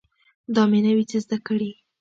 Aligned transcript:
دا 0.55 0.63
مې 0.71 0.79
نوي 0.87 1.03
څه 1.11 1.17
زده 1.25 1.37
کړي 1.47 1.71